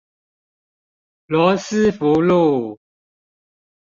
[1.27, 2.79] 羅斯福路